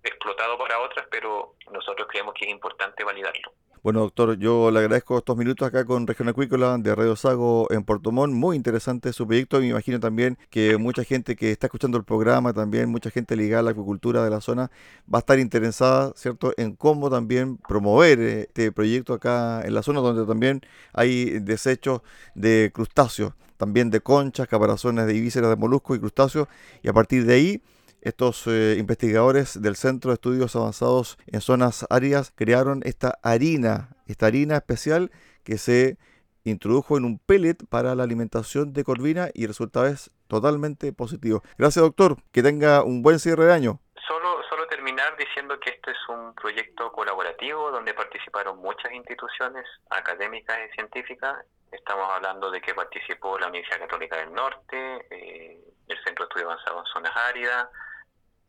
explotado 0.02 0.56
para 0.56 0.78
otras, 0.80 1.06
pero 1.10 1.56
nosotros 1.72 2.08
creemos 2.08 2.34
que 2.34 2.46
es 2.46 2.50
importante 2.50 3.04
validarlo. 3.04 3.52
Bueno, 3.82 4.00
doctor, 4.00 4.38
yo 4.38 4.70
le 4.70 4.80
agradezco 4.80 5.16
estos 5.16 5.38
minutos 5.38 5.66
acá 5.66 5.86
con 5.86 6.06
Región 6.06 6.28
Acuícola 6.28 6.76
de 6.76 6.94
Radio 6.94 7.16
Sago 7.16 7.66
en 7.70 7.82
Puerto 7.82 8.12
Montt. 8.12 8.34
Muy 8.34 8.54
interesante 8.54 9.10
su 9.14 9.26
proyecto. 9.26 9.58
Me 9.58 9.68
imagino 9.68 9.98
también 9.98 10.36
que 10.50 10.76
mucha 10.76 11.02
gente 11.02 11.34
que 11.34 11.50
está 11.50 11.66
escuchando 11.66 11.96
el 11.96 12.04
programa, 12.04 12.52
también 12.52 12.90
mucha 12.90 13.10
gente 13.10 13.36
ligada 13.36 13.60
a 13.60 13.62
la 13.62 13.70
acuicultura 13.70 14.22
de 14.22 14.28
la 14.28 14.42
zona, 14.42 14.70
va 15.12 15.16
a 15.16 15.20
estar 15.20 15.38
interesada, 15.38 16.12
¿cierto?, 16.14 16.52
en 16.58 16.76
cómo 16.76 17.08
también 17.08 17.56
promover 17.56 18.20
este 18.20 18.70
proyecto 18.70 19.14
acá 19.14 19.62
en 19.64 19.72
la 19.72 19.82
zona 19.82 20.00
donde 20.00 20.26
también 20.26 20.60
hay 20.92 21.38
desechos 21.40 22.02
de 22.34 22.70
crustáceos, 22.74 23.32
también 23.60 23.90
de 23.90 24.00
conchas, 24.00 24.48
caparazones 24.48 25.06
de 25.06 25.12
vísceras 25.12 25.50
de 25.50 25.56
moluscos 25.56 25.98
y 25.98 26.00
crustáceos. 26.00 26.48
Y 26.82 26.88
a 26.88 26.94
partir 26.94 27.26
de 27.26 27.34
ahí 27.34 27.62
estos 28.00 28.46
eh, 28.46 28.76
investigadores 28.78 29.60
del 29.60 29.76
Centro 29.76 30.10
de 30.10 30.14
Estudios 30.14 30.56
Avanzados 30.56 31.18
en 31.26 31.42
Zonas 31.42 31.86
Áridas 31.90 32.32
crearon 32.34 32.80
esta 32.84 33.18
harina, 33.22 33.90
esta 34.06 34.26
harina 34.26 34.56
especial 34.56 35.10
que 35.44 35.58
se 35.58 35.98
introdujo 36.44 36.96
en 36.96 37.04
un 37.04 37.18
pellet 37.18 37.58
para 37.68 37.94
la 37.94 38.02
alimentación 38.02 38.72
de 38.72 38.82
corvina 38.82 39.28
y 39.34 39.42
el 39.42 39.48
resultado 39.48 39.86
es 39.86 40.10
totalmente 40.26 40.94
positivo. 40.94 41.42
Gracias 41.58 41.82
doctor, 41.82 42.16
que 42.32 42.42
tenga 42.42 42.82
un 42.82 43.02
buen 43.02 43.18
cierre 43.18 43.44
de 43.44 43.52
año. 43.52 43.78
Solo, 44.08 44.38
solo 44.48 44.66
terminar 44.68 45.14
diciendo 45.18 45.60
que 45.60 45.68
este 45.68 45.90
es 45.90 46.08
un 46.08 46.34
proyecto 46.34 46.90
colaborativo 46.92 47.70
donde 47.70 47.92
participaron 47.92 48.56
muchas 48.58 48.90
instituciones 48.92 49.66
académicas 49.90 50.56
y 50.66 50.74
científicas. 50.74 51.36
Estamos 51.70 52.10
hablando 52.10 52.50
de 52.50 52.60
que 52.60 52.74
participó 52.74 53.38
la 53.38 53.48
Universidad 53.48 53.80
Católica 53.80 54.16
del 54.16 54.32
Norte, 54.32 55.06
eh, 55.10 55.60
el 55.86 56.04
Centro 56.04 56.24
de 56.24 56.28
Estudios 56.28 56.50
Avanzados 56.50 56.88
en 56.88 56.92
Zonas 56.92 57.16
Áridas, 57.16 57.68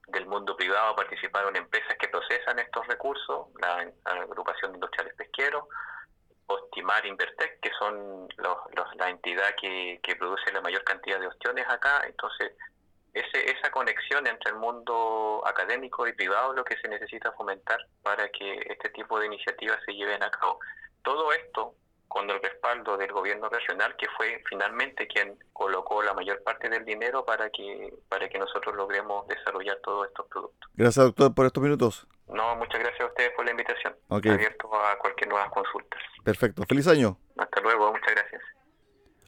del 0.08 0.26
mundo 0.26 0.56
privado 0.56 0.96
participaron 0.96 1.56
empresas 1.56 1.96
que 1.98 2.08
procesan 2.08 2.60
estos 2.60 2.86
recursos, 2.88 3.48
la, 3.60 3.92
agrupación 4.06 4.72
de 4.72 4.78
industriales 4.78 5.14
pesqueros, 5.16 5.66
Ostimar 6.48 7.06
Invertec, 7.06 7.60
que 7.62 7.72
son 7.80 8.28
la 8.98 9.10
entidad 9.10 9.56
que, 9.60 10.02
produce 10.20 10.52
la 10.52 10.62
mayor 10.62 10.84
cantidad 10.84 11.20
de 11.20 11.28
ostiones 11.28 11.66
acá. 11.70 12.04
Entonces, 12.06 12.52
esa 13.14 13.72
conexión 13.72 14.28
entre 14.28 14.52
el 14.52 14.58
mundo 14.58 15.44
académico 15.46 16.08
y 16.08 16.14
privado 16.14 16.52
es 16.52 16.58
lo 16.58 16.66
que 16.66 16.78
se 16.78 16.90
necesita 16.90 17.32
fomentar 17.34 17.80
para 18.04 18.28
que 18.30 18.54
este 18.70 18.90
tipo 18.90 19.18
de 19.20 19.28
iniciativas 19.28 19.80
se 19.86 19.94
lleven 19.94 20.22
a 20.24 20.32
cabo. 20.32 20.60
Todo 21.04 21.32
esto 21.32 21.76
con 22.12 22.30
el 22.30 22.42
respaldo 22.42 22.98
del 22.98 23.10
gobierno 23.14 23.48
regional, 23.48 23.96
que 23.96 24.06
fue 24.18 24.44
finalmente 24.50 25.08
quien 25.08 25.40
colocó 25.54 26.04
la 26.04 26.14
mayor 26.14 26.44
parte 26.44 26.68
del 26.68 26.84
dinero 26.84 27.24
para 27.24 27.50
que, 27.50 27.94
para 28.10 28.28
que 28.28 28.38
nosotros 28.38 28.76
logremos 28.76 29.26
desarrollar 29.30 29.78
todos 29.82 30.08
estos 30.08 30.28
productos. 30.28 30.70
Gracias, 30.76 31.06
doctor, 31.06 31.34
por 31.34 31.46
estos 31.46 31.64
minutos. 31.64 32.08
No, 32.28 32.58
muchas 32.58 32.82
gracias 32.82 33.00
a 33.00 33.06
ustedes 33.06 33.32
por 33.34 33.46
la 33.46 33.52
invitación. 33.52 33.96
Okay. 34.10 34.30
Abierto 34.30 34.70
a 34.76 34.98
cualquier 34.98 35.30
nueva 35.30 35.50
consulta. 35.52 35.96
Perfecto. 36.22 36.64
Feliz 36.68 36.86
año. 36.88 37.18
Hasta 37.38 37.62
luego, 37.62 37.94
muchas 37.94 38.14
gracias. 38.14 38.42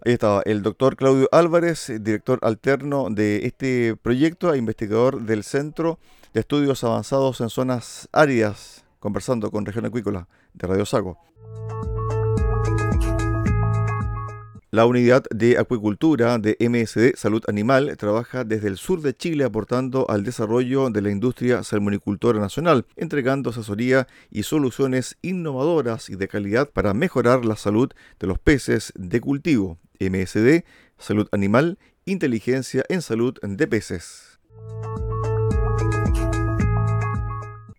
Ahí 0.06 0.12
estaba 0.12 0.42
el 0.44 0.62
doctor 0.62 0.98
Claudio 0.98 1.30
Álvarez, 1.32 1.90
director 2.04 2.40
alterno 2.42 3.08
de 3.10 3.46
este 3.46 3.96
proyecto 3.96 4.54
e 4.54 4.58
investigador 4.58 5.22
del 5.22 5.46
Centro 5.46 6.00
de 6.34 6.42
Estudios 6.42 6.84
Avanzados 6.84 7.40
en 7.40 7.50
Zonas 7.50 8.10
Áridas, 8.12 8.86
conversando 9.00 9.52
con 9.52 9.66
Región 9.66 9.86
Acuícola 9.86 10.28
de 10.54 10.68
Radio 10.68 10.86
Sago. 10.86 11.18
La 14.74 14.88
unidad 14.88 15.26
de 15.30 15.60
acuicultura 15.60 16.40
de 16.40 16.58
MSD 16.60 17.16
Salud 17.16 17.44
Animal 17.48 17.96
trabaja 17.96 18.44
desde 18.44 18.70
el 18.70 18.78
sur 18.78 19.04
de 19.04 19.16
Chile 19.16 19.44
aportando 19.44 20.10
al 20.10 20.24
desarrollo 20.24 20.90
de 20.90 21.04
la 21.04 21.12
industria 21.12 21.62
salmonicultora 21.62 22.40
nacional, 22.40 22.88
entregando 22.96 23.52
asesoría 23.52 24.08
y 24.32 24.42
soluciones 24.42 25.16
innovadoras 25.22 26.10
y 26.10 26.16
de 26.16 26.28
calidad 26.28 26.72
para 26.72 26.96
mejorar 26.96 27.46
la 27.46 27.56
salud 27.56 27.92
de 28.20 28.26
los 28.26 28.40
peces 28.40 28.92
de 28.96 29.22
cultivo. 29.22 29.78
MSD 30.00 30.64
Salud 30.98 31.28
Animal, 31.32 31.78
inteligencia 32.06 32.84
en 32.90 33.04
salud 33.04 33.38
de 33.44 33.68
peces. 33.68 34.33